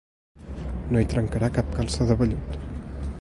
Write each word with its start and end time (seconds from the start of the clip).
No 0.95 1.03
hi 1.03 1.07
trencarà 1.11 1.51
cap 1.59 1.69
calça 1.77 2.09
de 2.13 2.17
vellut. 2.23 2.61